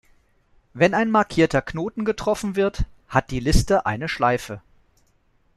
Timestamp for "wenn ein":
0.73-1.11